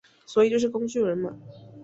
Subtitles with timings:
[0.25, 1.37] 所以就是个工具人嘛